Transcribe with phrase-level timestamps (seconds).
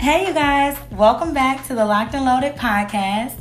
[0.00, 3.38] Hey, you guys, welcome back to the Locked and Loaded podcast.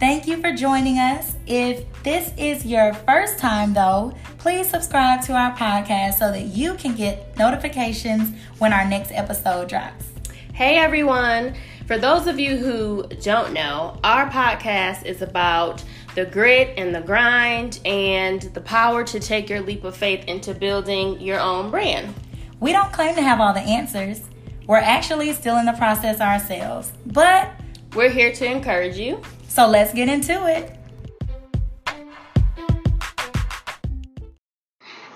[0.00, 1.36] Thank you for joining us.
[1.46, 6.74] If this is your first time, though, please subscribe to our podcast so that you
[6.74, 10.06] can get notifications when our next episode drops.
[10.52, 11.54] Hey everyone!
[11.86, 15.84] For those of you who don't know, our podcast is about
[16.16, 20.54] the grit and the grind and the power to take your leap of faith into
[20.54, 22.12] building your own brand.
[22.58, 24.22] We don't claim to have all the answers.
[24.70, 27.50] We're actually still in the process ourselves, but
[27.96, 29.20] we're here to encourage you.
[29.48, 30.78] So let's get into it.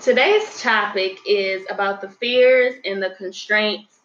[0.01, 3.99] Today's topic is about the fears and the constraints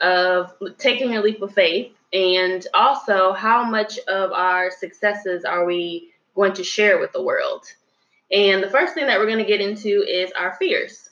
[0.00, 6.10] of taking a leap of faith, and also how much of our successes are we
[6.36, 7.64] going to share with the world.
[8.30, 11.03] And the first thing that we're going to get into is our fears.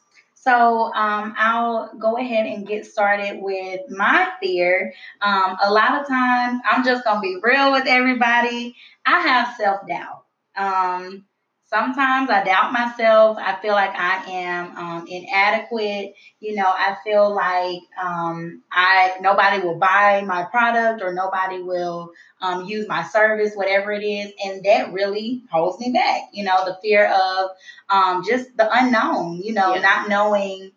[0.43, 4.93] So um, I'll go ahead and get started with my fear.
[5.21, 8.75] Um, a lot of times, I'm just gonna be real with everybody.
[9.07, 10.25] I have self doubt.
[10.57, 11.25] Um,
[11.73, 13.39] sometimes I doubt myself.
[13.41, 16.15] I feel like I am um, inadequate.
[16.41, 22.13] You know, I feel like um, I nobody will buy my product or nobody will
[22.41, 26.23] um, use my service, whatever it is, and that really holds me back.
[26.33, 27.51] You know, the fear of
[27.89, 29.41] um, just the unknown.
[29.43, 29.81] You know, yeah.
[29.81, 30.73] not knowing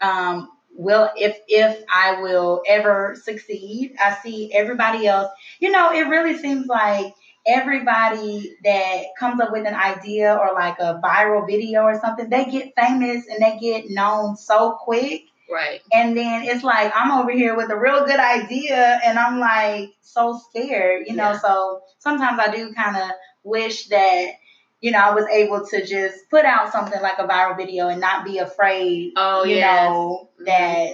[0.00, 3.94] um, will if if I will ever succeed.
[4.02, 5.30] I see everybody else.
[5.60, 7.14] You know, it really seems like
[7.46, 12.44] everybody that comes up with an idea or like a viral video or something, they
[12.44, 15.22] get famous and they get known so quick.
[15.50, 15.80] Right.
[15.92, 19.90] And then it's like I'm over here with a real good idea and I'm like
[20.00, 21.32] so scared, you know.
[21.32, 21.40] Yeah.
[21.40, 23.10] So sometimes I do kind of
[23.42, 24.32] wish that
[24.80, 28.00] you know I was able to just put out something like a viral video and
[28.00, 29.12] not be afraid.
[29.16, 29.88] Oh, you yes.
[29.88, 30.90] know that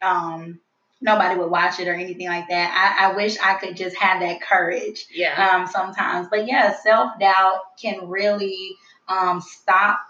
[0.00, 0.60] um
[1.00, 2.96] nobody would watch it or anything like that.
[2.98, 5.06] I, I wish I could just have that courage.
[5.12, 5.50] Yeah.
[5.50, 8.76] Um, sometimes, but yeah, self doubt can really
[9.08, 10.00] um, stop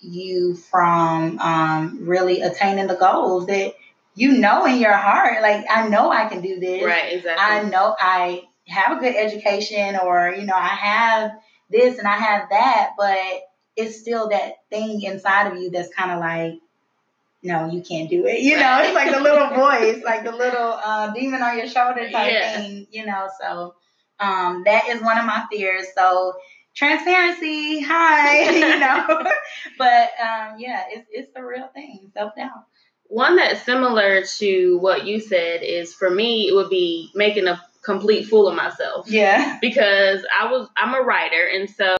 [0.00, 3.74] you from um, really attaining the goals that
[4.14, 5.42] you know in your heart.
[5.42, 6.84] Like I know I can do this.
[6.84, 7.14] Right.
[7.14, 7.44] Exactly.
[7.44, 11.32] I know I have a good education, or you know, I have
[11.70, 13.42] this and I have that, but
[13.76, 16.54] it's still that thing inside of you that's kind of like
[17.42, 18.40] no, you can't do it.
[18.40, 22.10] You know, it's like the little voice, like the little uh, demon on your shoulder
[22.10, 22.56] type yeah.
[22.56, 23.28] thing, you know.
[23.40, 23.74] So
[24.20, 25.86] um, that is one of my fears.
[25.96, 26.34] So
[26.74, 29.06] transparency, hi, you know.
[29.78, 32.64] but um, yeah, it's, it's the real thing, self doubt.
[33.04, 37.62] One that's similar to what you said is for me, it would be making a
[37.82, 39.10] complete fool of myself.
[39.10, 39.58] Yeah.
[39.62, 41.96] Because I was, I'm a writer, and so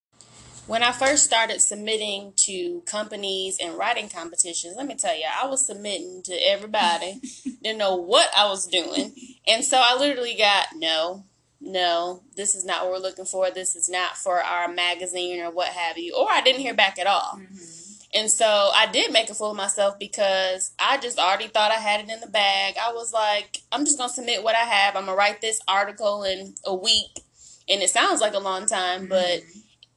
[0.68, 5.46] when I first started submitting to companies and writing competitions, let me tell you, I
[5.46, 7.20] was submitting to everybody,
[7.62, 9.14] didn't know what I was doing.
[9.46, 11.24] And so I literally got no,
[11.58, 13.50] no, this is not what we're looking for.
[13.50, 16.14] This is not for our magazine or what have you.
[16.14, 17.40] Or I didn't hear back at all.
[17.40, 17.78] Mm-hmm.
[18.14, 21.76] And so I did make a fool of myself because I just already thought I
[21.76, 22.76] had it in the bag.
[22.82, 24.96] I was like, I'm just going to submit what I have.
[24.96, 27.20] I'm going to write this article in a week.
[27.68, 29.08] And it sounds like a long time, mm-hmm.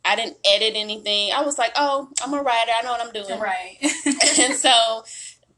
[0.03, 1.31] I didn't edit anything.
[1.31, 2.71] I was like, oh, I'm a writer.
[2.75, 3.39] I know what I'm doing.
[3.39, 3.77] Right.
[4.39, 5.03] and so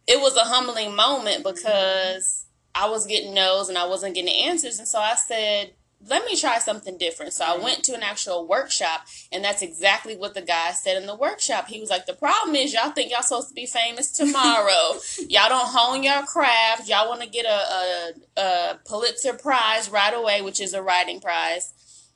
[0.08, 2.46] it was a humbling moment because
[2.76, 4.80] I was getting no's and I wasn't getting answers.
[4.80, 5.72] And so I said,
[6.10, 7.34] let me try something different.
[7.34, 7.64] So I mm-hmm.
[7.64, 11.68] went to an actual workshop, and that's exactly what the guy said in the workshop.
[11.68, 15.00] He was like, The problem is, y'all think y'all supposed to be famous tomorrow.
[15.30, 16.88] y'all don't hone your craft.
[16.88, 21.22] Y'all want to get a, a, a Pulitzer Prize right away, which is a writing
[21.22, 21.74] prize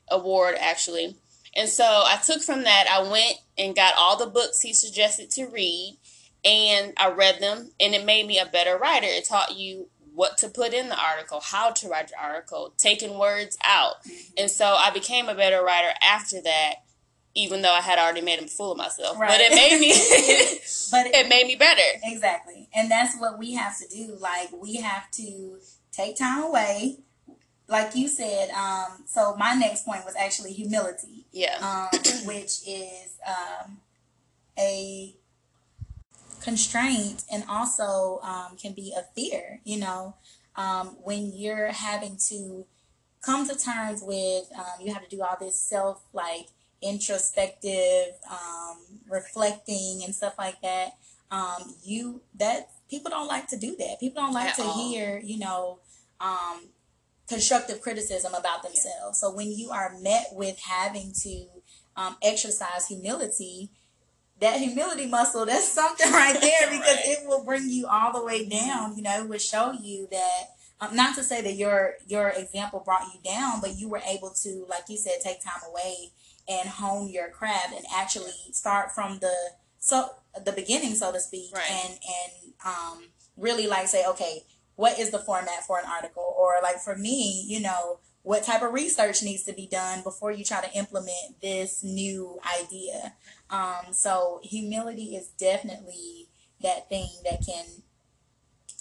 [0.10, 1.16] award, actually.
[1.58, 5.32] And so I took from that, I went and got all the books he suggested
[5.32, 5.98] to read,
[6.46, 9.08] and I read them, and it made me a better writer.
[9.08, 13.18] It taught you what to put in the article, how to write the article, taking
[13.18, 14.04] words out.
[14.04, 14.34] Mm-hmm.
[14.38, 16.76] And so I became a better writer after that,
[17.34, 19.20] even though I had already made a fool of myself.
[19.20, 19.30] Right.
[19.30, 19.90] But it made me
[20.92, 21.82] but it, it made me better.
[22.04, 22.70] Exactly.
[22.76, 24.16] And that's what we have to do.
[24.20, 25.58] Like we have to
[25.92, 27.00] take time away
[27.70, 31.26] like you said, um, so my next point was actually humility.
[31.32, 31.58] Yeah.
[31.62, 33.78] Um, which is um,
[34.58, 35.16] a
[36.42, 40.16] constraint and also um, can be a fear, you know,
[40.56, 42.66] um, when you're having to
[43.22, 46.48] come to terms with, um, you have to do all this self, like,
[46.82, 48.78] introspective, um,
[49.10, 50.98] reflecting and stuff like that.
[51.30, 54.00] Um, you, that, people don't like to do that.
[54.00, 54.90] People don't like At to all.
[54.90, 55.80] hear, you know,
[56.22, 56.62] um,
[57.28, 59.20] constructive criticism about themselves.
[59.20, 61.46] So when you are met with having to
[61.96, 63.70] um, exercise humility,
[64.40, 67.06] that humility muscle, that's something right there because right.
[67.06, 68.96] it will bring you all the way down.
[68.96, 70.44] You know, it will show you that
[70.80, 74.30] um, not to say that your your example brought you down, but you were able
[74.44, 76.12] to, like you said, take time away
[76.48, 79.34] and hone your craft and actually start from the
[79.80, 80.10] so
[80.46, 81.70] the beginning, so to speak, Right.
[81.70, 83.04] and and um,
[83.38, 84.44] really like say, okay,
[84.78, 88.62] what is the format for an article, or like for me, you know, what type
[88.62, 93.14] of research needs to be done before you try to implement this new idea.
[93.50, 96.30] Um, so humility is definitely
[96.62, 97.66] that thing that can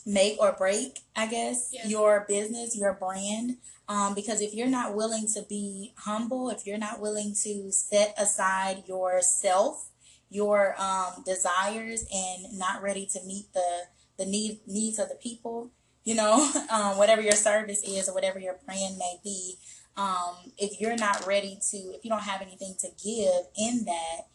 [0.04, 1.86] make or break, I guess, Yeah.
[1.86, 3.58] your business, your brand.
[3.88, 8.14] Um, because if you're not willing to be humble, if you're not willing to set
[8.18, 9.90] aside yourself,
[10.28, 13.88] your um, desires, and not ready to meet the
[14.18, 15.70] the need needs of the people,
[16.06, 19.56] you know, um, whatever your service is or whatever your brand may be,
[19.98, 24.28] um, if you're not ready to, if you don't have anything to give in that,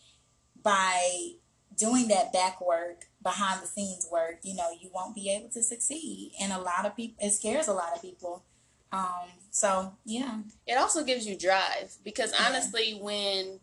[0.63, 1.31] by
[1.77, 5.63] doing that back work, behind the scenes work, you know, you won't be able to
[5.63, 6.33] succeed.
[6.41, 8.43] And a lot of people, it scares a lot of people.
[8.91, 12.47] Um, so yeah, It also gives you drive because Yeah.
[12.47, 13.61] honestly, when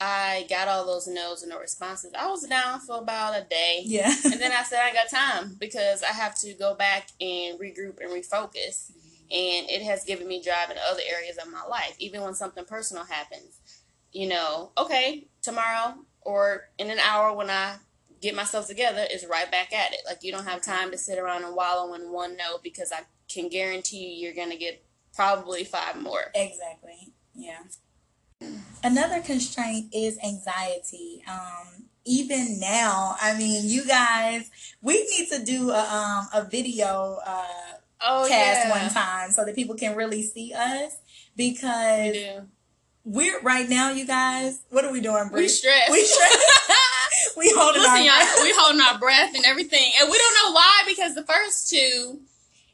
[0.00, 3.82] I got all those no's and no responses, I was down for about a day.
[3.84, 7.08] yeah, and then I said I ain't got time because I have to go back
[7.20, 8.90] and regroup and refocus.
[9.32, 12.64] And it has given me drive in other areas of my life, even when something
[12.64, 13.60] personal happens.
[14.12, 17.76] You know, okay, tomorrow or in an hour when I
[18.20, 20.00] get myself together, is right back at it.
[20.06, 23.02] Like you don't have time to sit around and wallow in one no because I
[23.28, 26.30] can guarantee you you're gonna get probably five more.
[26.34, 27.12] exactly.
[27.34, 27.60] Yeah.
[28.82, 31.22] Another constraint is anxiety.
[31.28, 34.50] Um, even now, I mean, you guys,
[34.80, 37.44] we need to do a um a video uh
[38.02, 40.96] Oh cast yeah, one time so that people can really see us
[41.36, 42.46] because do.
[43.04, 44.60] we're right now, you guys.
[44.70, 45.42] What are we doing, Brie?
[45.42, 45.90] We stress.
[45.90, 46.38] We stress.
[47.36, 48.38] we holding Listen, our breath.
[48.42, 52.20] we holding our breath and everything, and we don't know why because the first two,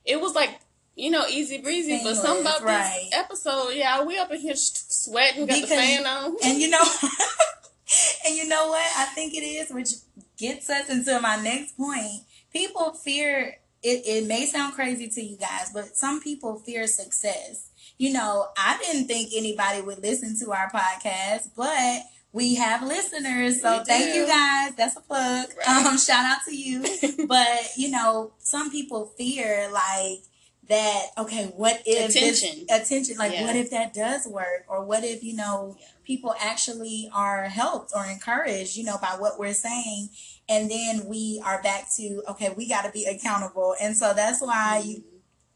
[0.04, 0.60] it was like
[0.96, 3.08] you know easy breezy, but something about right.
[3.10, 6.36] this episode, yeah, we up in here sweating, got the fan on.
[6.42, 6.82] And you know,
[8.26, 9.90] and you know what I think it is, which
[10.38, 12.22] gets us into my next point.
[12.52, 14.02] People fear it.
[14.06, 17.70] It may sound crazy to you guys, but some people fear success.
[17.98, 22.02] You know, I didn't think anybody would listen to our podcast, but
[22.32, 24.74] we have listeners, so thank you guys.
[24.76, 25.48] That's a plug.
[25.56, 25.86] Right.
[25.86, 26.84] Um, shout out to you.
[27.26, 30.20] but you know, some people fear like
[30.68, 31.06] that.
[31.18, 32.66] Okay, what if this- Attention.
[32.70, 33.16] attention?
[33.18, 33.44] Like, Yeah.
[33.46, 35.86] what if that does work, or what if you know Yeah.
[36.04, 40.10] people actually are helped or encouraged, you know, by what we're saying,
[40.48, 44.40] and then we are back to okay, we got to be accountable, and so that's
[44.40, 45.02] why you,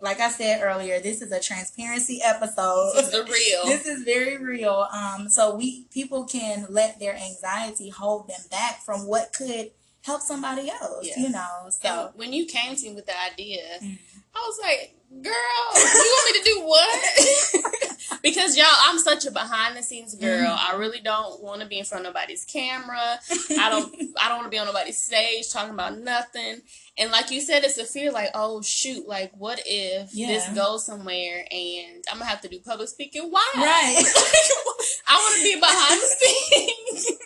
[0.01, 2.93] like I said earlier, this is a transparency episode.
[2.97, 3.65] This is real.
[3.67, 4.87] This is very real.
[4.93, 10.23] Um, so we people can let their anxiety hold them back from what could help
[10.23, 11.06] somebody else.
[11.06, 11.23] Yeah.
[11.23, 13.99] You know, so And when you came to me with the idea, Mhm.
[14.35, 15.32] I was like, "Girl,
[15.75, 20.50] you want me to do what?" because y'all, I'm such a behind the scenes girl.
[20.56, 20.70] Mhm.
[20.70, 23.19] I really don't want to be in front of nobody's camera.
[23.58, 23.93] I don't.
[24.20, 26.62] I don't want to be on nobody's stage talking about nothing.
[26.96, 28.12] And like you said, it's a fear.
[28.12, 30.29] Like, oh shoot, like what if Yeah.
[30.29, 33.31] this goes somewhere and I'm gonna have to do public speaking?
[33.31, 33.44] Why?
[33.56, 34.05] Right.
[35.08, 37.19] I want to be behind the scenes.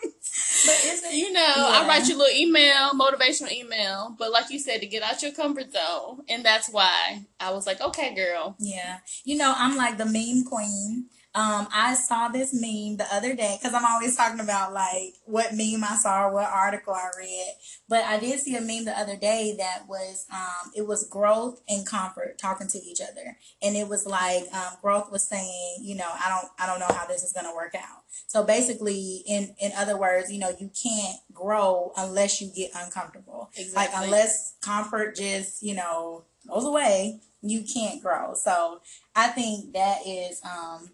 [0.64, 1.80] But isn't You know, Yeah.
[1.82, 5.22] I write you a little email, motivational email, but like you said, to get out
[5.22, 6.22] your comfort zone.
[6.28, 8.56] And that's why I was like, okay, girl.
[8.58, 8.98] Yeah.
[9.24, 11.06] You know, I'm like the meme queen.
[11.36, 15.52] Um, I saw this meme the other day because I'm always talking about like what
[15.52, 17.54] meme I saw or what article I read.
[17.88, 21.60] But I did see a meme the other day that was um, it was growth
[21.68, 25.96] and comfort talking to each other, and it was like um, growth was saying, you
[25.96, 28.04] know, I don't I don't know how this is gonna work out.
[28.28, 33.50] So basically, in in other words, you know, you can't grow unless you get uncomfortable.
[33.56, 33.74] Exactly.
[33.74, 38.34] Like unless comfort just you know goes away, you can't grow.
[38.34, 38.80] So
[39.14, 40.90] I think that is um,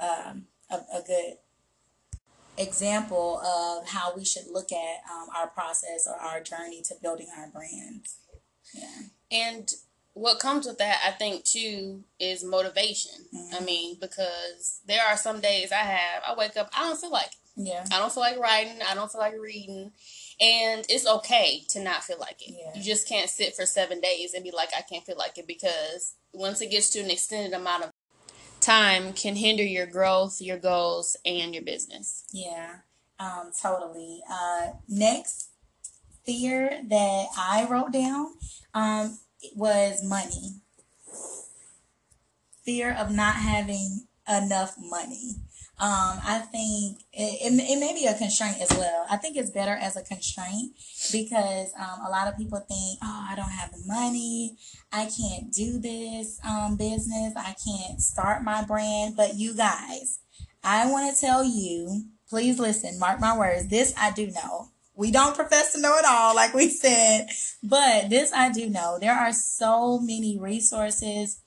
[0.00, 1.34] um, a, a good
[2.56, 7.28] example of how we should look at um, our process or our journey to building
[7.36, 8.16] our brands.
[8.74, 9.02] Yeah.
[9.30, 9.72] And
[10.12, 13.26] what comes with that, I think, too, is motivation.
[13.34, 13.54] Mhm.
[13.54, 17.12] I mean, because there are some days I have, I wake up, I don't feel
[17.12, 17.36] like it.
[17.56, 17.84] Yeah.
[17.92, 18.80] I don't feel like writing.
[18.82, 19.92] I don't feel like reading.
[20.40, 22.54] And it's okay to not feel like it.
[22.58, 22.74] Yeah.
[22.74, 25.46] You just can't sit for seven days and be like, I can't feel like it
[25.46, 27.89] because once it gets to an extended amount of
[28.60, 32.24] time can hinder your growth, your goals, and your business.
[32.32, 32.76] Yeah.
[33.18, 34.22] Um, totally.
[34.30, 35.50] Uh, next
[36.24, 38.34] fear that I wrote down
[38.74, 39.18] um,
[39.54, 40.60] was money.
[42.64, 45.32] Fear of not having enough money.
[45.80, 49.06] Um, I think it, it, it may be a constraint as well.
[49.10, 50.74] I think it's better as a constraint
[51.10, 54.58] because um, a lot of people think, oh, I don't have the money.
[54.92, 57.32] I can't do this um, business.
[57.34, 59.16] I can't start my brand.
[59.16, 60.18] But you guys,
[60.62, 63.68] I want to tell you, please listen, mark my words.
[63.68, 64.68] This I do know.
[64.94, 67.28] We don't profess to know it all, like we said,
[67.62, 68.98] but this I do know.
[69.00, 71.40] There are so many resources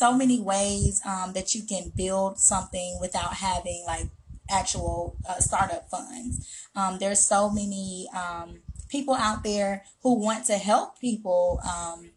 [0.00, 4.06] so many ways um, that you can build something without having like
[4.48, 6.48] actual uh, startup funds.
[6.74, 12.12] Um, there's so many um, people out there who want to help people um,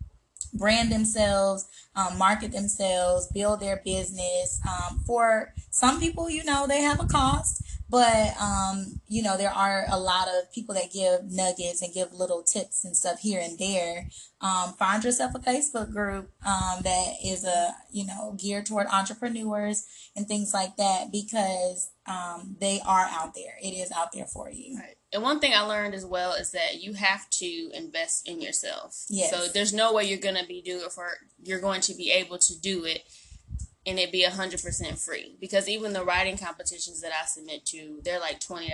[0.53, 4.59] brand themselves, um, market themselves, build their business.
[4.67, 7.63] Um, for some people, you know, they have a cost.
[7.93, 12.11] But um, you know, there are a lot of people that give nuggets and give
[12.11, 14.09] little tips and stuff here and there.
[14.41, 19.85] Um, find yourself a Facebook group um, that is a you know geared toward entrepreneurs
[20.15, 23.57] and things like that because um, they are out there.
[23.61, 24.77] It is out there for you.
[24.77, 24.95] Right.
[25.13, 29.05] And one thing I learned as well is that you have to invest in yourself.
[29.09, 29.31] Yes.
[29.31, 31.09] So there's no way you're gonna be doing it for
[31.41, 33.03] you're going to be able to do it
[33.85, 37.99] and it be a 100% free because even the writing competitions that I submit to,
[38.03, 38.69] they're like $20.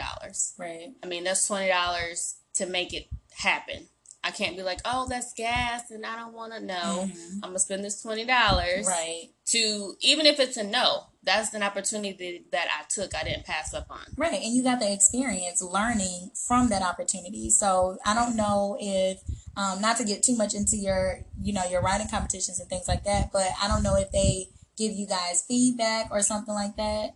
[0.57, 0.91] Right.
[1.03, 3.87] I mean, that's $20 to make it happen.
[4.23, 7.07] I can't be like, oh, that's gas and I don't want to know.
[7.07, 7.35] Mm-hmm.
[7.35, 8.27] I'm going to spend this $20.
[8.27, 9.29] Right.
[9.47, 13.15] To, even if it's a no, that's an opportunity that I took.
[13.15, 13.99] I didn't pass up on.
[14.17, 14.41] Right.
[14.41, 17.49] And you got the experience learning from that opportunity.
[17.49, 19.19] So I don't know if,
[19.55, 22.87] um, not to get too much into your, you know, your writing competitions and things
[22.87, 24.49] like that, but I don't know if they,
[24.79, 27.15] give you guys feedback or something like that?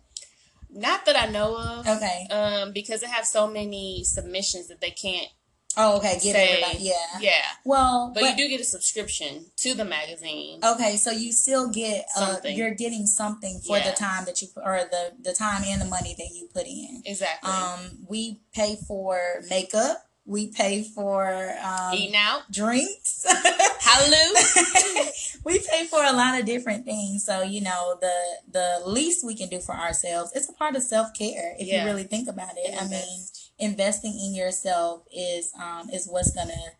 [0.70, 1.88] Not that I know of.
[1.88, 2.26] Okay.
[2.30, 5.28] Um, because they have so many submissions that they can't.
[5.76, 6.14] Oh, okay.
[6.14, 6.84] Get say, everybody.
[6.84, 7.18] Yeah.
[7.20, 7.42] Yeah.
[7.64, 10.60] Well, but, but, you do get a subscription to the magazine.
[10.64, 13.90] Okay, so you still get uh, you're getting something for yeah.
[13.90, 17.02] the time that you or the the time and the money that you put in.
[17.04, 17.50] Exactly.
[17.50, 23.26] Um, we pay for makeup we pay for um, eating out, drinks.
[23.80, 25.10] Hallelujah.
[25.44, 27.24] we pay for a lot of different things.
[27.24, 28.14] So you know, the
[28.50, 31.54] the least we can do for ourselves, it's a part of self care.
[31.58, 31.82] If yeah.
[31.82, 33.26] you really think about it, I mean,
[33.58, 36.72] investing in yourself is um, is what's gonna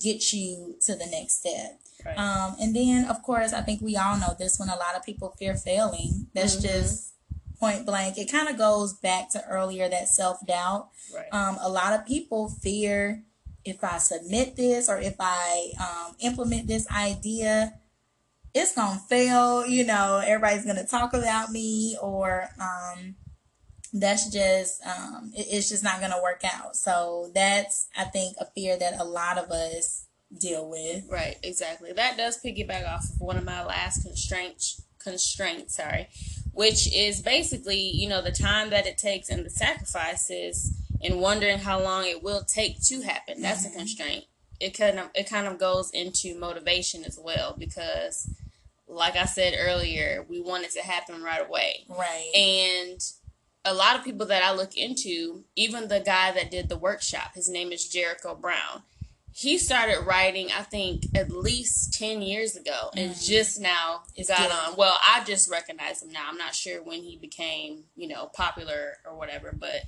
[0.00, 1.80] get you to the next step.
[2.04, 2.18] Right.
[2.18, 4.68] Um, and then, of course, I think we all know this one.
[4.68, 6.26] A lot of people fear failing.
[6.34, 6.66] That's mm-hmm.
[6.66, 7.14] just
[7.58, 8.18] point blank.
[8.18, 10.90] It kind of goes back to earlier that self doubt.
[11.14, 11.32] Right.
[11.32, 13.22] Um, a lot of people fear
[13.64, 17.72] if I submit this or if I um, implement this idea,
[18.52, 19.66] it's gonna fail.
[19.66, 23.16] You know, everybody's gonna talk about me, or um,
[23.94, 26.76] that's just um, it, it's just not gonna work out.
[26.76, 30.06] So that's I think a fear that a lot of us
[30.38, 31.04] deal with.
[31.10, 31.36] Right.
[31.42, 31.92] Exactly.
[31.92, 34.82] That does piggyback off of one of my last constraints.
[34.98, 35.76] Constraints.
[35.76, 36.08] Sorry
[36.54, 40.72] which is basically, you know, the time that it takes and the sacrifices
[41.02, 43.42] and wondering how long it will take to happen.
[43.42, 43.74] That's mm-hmm.
[43.74, 44.24] a constraint.
[44.60, 48.30] It kind of it kind of goes into motivation as well because
[48.86, 51.84] like I said earlier, we want it to happen right away.
[51.88, 52.30] Right.
[52.34, 53.00] And
[53.64, 57.34] a lot of people that I look into, even the guy that did the workshop,
[57.34, 58.82] his name is Jericho Brown
[59.36, 63.20] he started writing, I think, at least 10 years ago and mm-hmm.
[63.20, 64.76] just now it's got on.
[64.76, 66.26] Well, I just recognize him now.
[66.28, 69.80] I'm not sure when he became, you know, popular or whatever, but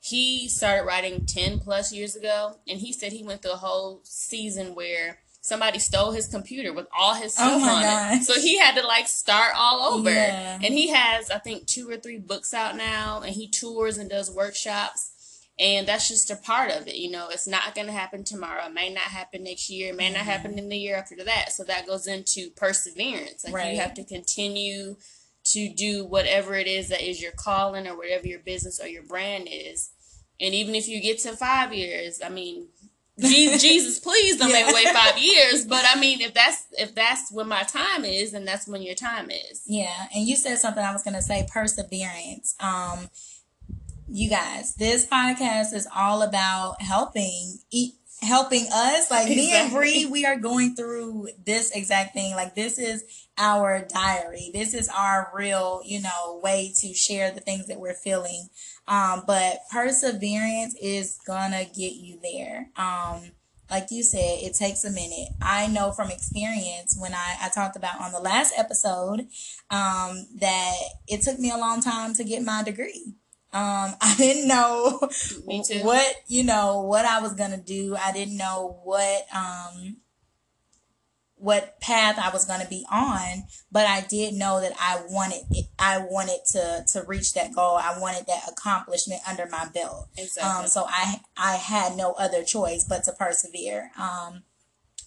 [0.00, 4.00] he started writing 10 plus years ago and he said he went through a whole
[4.02, 8.20] season where somebody stole his computer with all his stuff oh on gosh.
[8.20, 8.24] it.
[8.24, 10.10] So he had to like start all over.
[10.10, 10.58] Yeah.
[10.62, 14.10] And he has, I think, two or three books out now and he tours and
[14.10, 15.12] does workshops
[15.58, 16.96] and that's just a part of it.
[16.96, 18.66] You know, it's not going to happen tomorrow.
[18.66, 19.90] It may not happen next year.
[19.90, 20.14] It may mm-hmm.
[20.14, 21.52] not happen in the year after that.
[21.52, 23.44] So that goes into perseverance.
[23.44, 23.74] Like right.
[23.74, 24.96] you have to continue
[25.44, 29.04] to do whatever it is that is your calling or whatever your business or your
[29.04, 29.90] brand is.
[30.38, 32.68] And even if you get to five years, I mean,
[33.20, 34.64] Jesus, please don't yeah.
[34.64, 35.64] make me wait five years.
[35.64, 38.94] But I mean, if that's if that's when my time is, then that's when your
[38.94, 39.62] time is.
[39.66, 42.54] Yeah, and you said something I was going to say: perseverance.
[42.60, 43.08] Um,
[44.08, 49.10] you guys, this podcast is all about helping eat helping us.
[49.10, 49.36] Like exactly.
[49.36, 52.34] me and Bree, we are going through this exact thing.
[52.34, 53.04] Like this is
[53.38, 54.50] our diary.
[54.52, 58.48] This is our real, you know, way to share the things that we're feeling.
[58.88, 62.70] Um, but perseverance is gonna get you there.
[62.76, 63.32] Um,
[63.70, 65.28] like you said, it takes a minute.
[65.42, 69.26] I know from experience when I, I talked about on the last episode
[69.70, 70.76] um, that
[71.08, 73.14] it took me a long time to get my degree.
[73.52, 75.00] Um, I didn't know
[75.82, 77.96] what, you know, what I was going to do.
[77.96, 79.96] I didn't know what, um,
[81.38, 85.42] what path I was going to be on, but I did know that I wanted
[85.50, 87.76] it, I wanted to to reach that goal.
[87.76, 90.08] I wanted that accomplishment under my belt.
[90.16, 90.64] Exactly.
[90.64, 93.90] Um, so I I had no other choice but to persevere.
[94.00, 94.44] Um,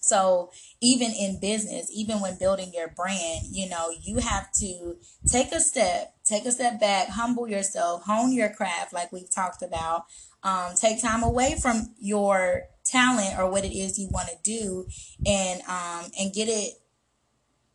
[0.02, 4.96] so even in business, even when building your brand, you know, you have to
[5.28, 9.62] take a step, take a step back, humble yourself, hone your craft, like we've talked
[9.62, 10.06] about.
[10.42, 14.88] Um, take time away from your talent or what it is you want to do,
[15.26, 16.74] and um, and get it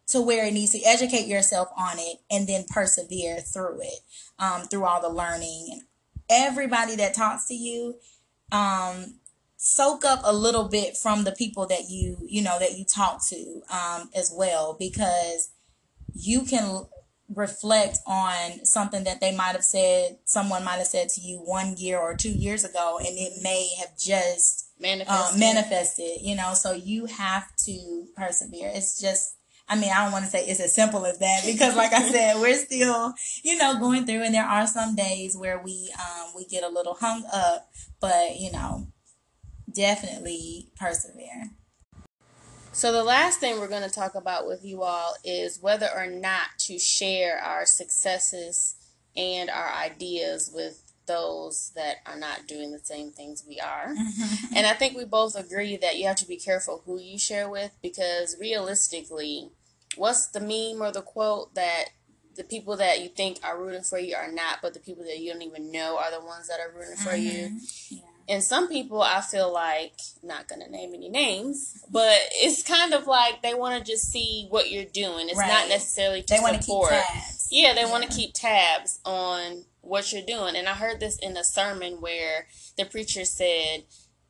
[0.07, 4.01] to where it needs to educate yourself on it, and then persevere through it,
[4.39, 5.83] um, through all the learning and
[6.29, 7.97] everybody that talks to you.
[8.53, 9.15] Um,
[9.57, 13.27] soak up a little bit from the people that you you know that you talk
[13.27, 15.51] to um, as well because
[16.15, 16.85] you can
[17.35, 21.75] reflect on something that they might have said someone might have said to you one
[21.79, 25.37] year or two years ago and it may have just Manifested.
[25.37, 29.37] uh, manifested you know so you have to persevere it's just
[29.69, 32.09] I mean, I don't want to say it's as simple as that because, like I
[32.11, 36.33] said, we're still, you know, going through, and there are some days where we um,
[36.37, 37.69] we get a little hung up,
[38.01, 38.89] but you know,
[39.73, 41.51] definitely persevere.
[42.73, 46.07] So, the last thing we're going to talk about with you all is whether or
[46.07, 48.75] not to share our successes
[49.17, 53.89] and our ideas with those that are not doing the same things we are.
[53.95, 54.57] Mm-hmm.
[54.57, 57.49] and I think we both agree that you have to be careful who you share
[57.49, 59.51] with because realistically,
[59.97, 61.87] what's the meme or the quote that
[62.37, 65.19] the people that you think are rooting for you are not, but the people that
[65.21, 67.49] you don't even know are the ones that are rooting for you?
[67.49, 67.95] Mm-hmm.
[67.95, 68.01] Yeah.
[68.27, 69.93] And some people, I feel like,
[70.23, 74.47] not gonna name any names, but it's kind of like they want to just see
[74.49, 75.29] what you're doing.
[75.29, 76.93] It's not necessarily to They to keep support.
[76.93, 77.49] tabs.
[77.51, 80.57] Yeah, they want to keep tabs on what you're doing.
[80.57, 83.85] And I heard this in a sermon where the preacher said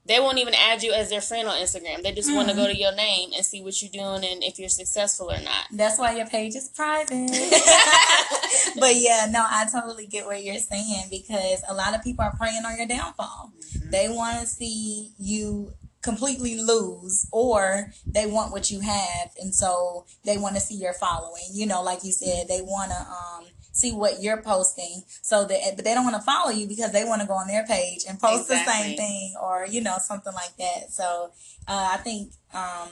[0.06, 2.02] they won't even add you as their friend on Instagram.
[2.02, 2.62] They just want to Mm-hmm.
[2.62, 5.64] go to your name and see what you're doing and if you're successful or not.
[5.73, 7.30] That's why your page is private.
[8.78, 12.37] but yeah, no, I totally get what you're saying because a lot of people are
[12.37, 13.52] preying on your downfall.
[13.90, 20.04] They want to see you completely lose or they want what you have and so
[20.26, 21.44] they want to see your following.
[21.52, 25.60] You know, like you said, they want to um see what you're posting so that
[25.75, 28.04] but they don't want to follow you because they want to go on their page
[28.08, 30.91] and post the same thing or you know something like that.
[30.91, 31.32] So
[31.69, 32.89] uh, I think um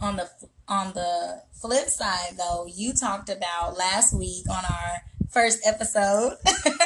[0.00, 0.28] on the
[0.68, 6.36] on the flip side though you talked about last week on our first episode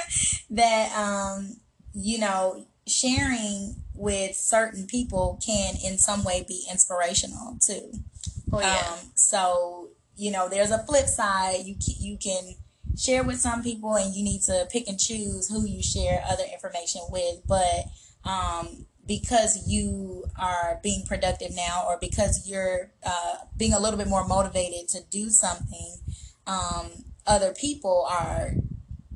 [0.51, 1.57] that um
[1.93, 7.93] you know sharing with certain people can in some way be inspirational too
[8.53, 8.79] Oh yeah.
[8.93, 12.55] um so you know there's a flip side you you can
[12.97, 16.45] share with some people and you need to pick and choose who you share other
[16.53, 17.43] information with.
[17.47, 17.87] But
[18.25, 24.07] um because you are being productive now or because you're uh, being a little bit
[24.07, 25.97] more motivated to do something
[26.47, 26.91] um,
[27.27, 28.55] other people are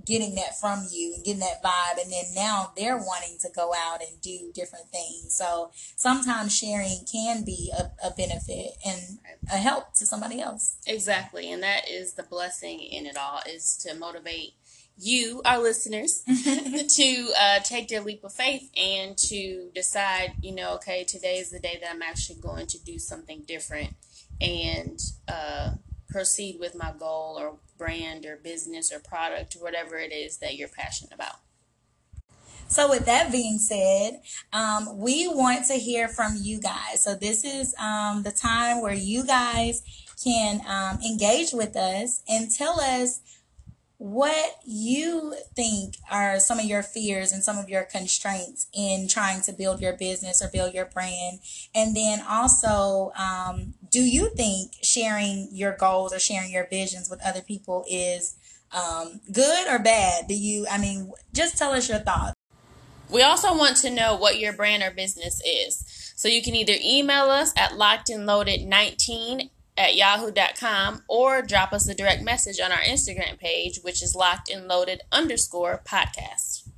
[0.07, 3.73] getting that from you and getting that vibe and then now they're wanting to go
[3.77, 5.35] out and do different things.
[5.35, 9.19] So sometimes sharing can be a, a benefit and
[9.53, 10.77] a help to somebody else.
[10.87, 14.55] Exactly, and that is the blessing in it all is to motivate
[14.99, 20.75] you, our listeners, to uh, take your leap of faith and to decide, you know,
[20.77, 23.95] okay, today is the day that I'm actually going to do something different
[24.40, 25.73] and uh,
[26.09, 30.69] proceed with my goal or brand or business or product whatever it is that you're
[30.69, 31.37] passionate about.
[32.69, 34.21] So, with that being said,
[34.53, 37.05] um, we want to hear from you guys.
[37.05, 39.83] So, this is um, the time where you guys
[40.23, 43.21] can um, engage with us and tell us
[43.99, 49.40] what you think are some of your fears and some of your constraints in trying
[49.40, 51.38] to build your business or build your brand.
[51.75, 57.18] And then also, um, do you think sharing your goals or sharing your visions with
[57.24, 58.37] other people is
[58.70, 60.28] um, good or bad?
[60.28, 62.35] Do you, I mean, just tell us your thoughts.
[63.09, 66.12] We also want to know what your brand or business is.
[66.14, 72.22] So you can either email us at lockedandloaded19 at yahoo.com or drop us a direct
[72.22, 76.68] message on our Instagram page, which is locked and loaded underscore podcast.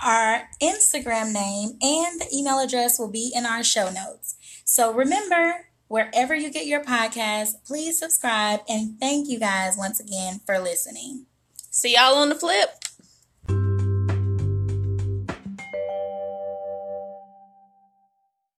[0.00, 4.36] Our Instagram name and the email address will be in our show notes.
[4.64, 10.40] So remember, wherever you get your podcast, please subscribe and thank you guys once again
[10.46, 11.26] for listening.
[11.72, 12.70] See y'all on the flip.